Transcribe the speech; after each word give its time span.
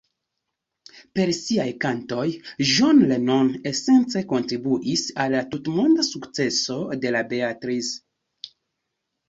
Per 1.17 1.31
siaj 1.39 1.67
kantoj 1.85 2.23
John 2.71 3.03
Lennon 3.11 3.53
esence 3.73 4.25
kontribuis 4.33 5.05
al 5.27 5.37
la 5.39 5.45
tutmonda 5.55 6.09
sukceso 6.11 6.81
de 7.07 7.15
la 7.19 7.25
Beatles. 7.37 7.95